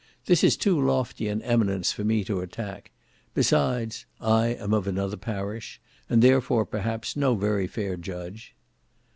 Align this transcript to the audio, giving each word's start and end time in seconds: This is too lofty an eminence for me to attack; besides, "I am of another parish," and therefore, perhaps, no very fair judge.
This 0.25 0.43
is 0.43 0.57
too 0.57 0.81
lofty 0.83 1.27
an 1.27 1.43
eminence 1.43 1.91
for 1.91 2.03
me 2.03 2.23
to 2.23 2.39
attack; 2.41 2.89
besides, 3.35 4.07
"I 4.19 4.47
am 4.47 4.73
of 4.73 4.87
another 4.87 5.15
parish," 5.15 5.79
and 6.09 6.23
therefore, 6.23 6.65
perhaps, 6.65 7.15
no 7.15 7.35
very 7.35 7.67
fair 7.67 7.97
judge. 7.97 8.55